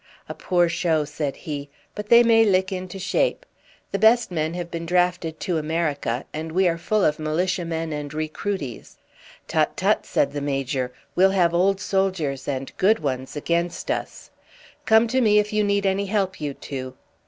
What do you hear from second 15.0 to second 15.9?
to me if you need